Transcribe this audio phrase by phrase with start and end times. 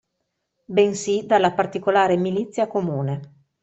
[0.65, 3.43] Bensì dalla particolare milizia comune.